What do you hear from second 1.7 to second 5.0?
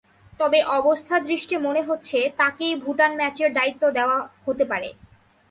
হচ্ছে, তাঁকেই ভুটান ম্যাচের দায়িত্ব দেওয়া হতে পারে।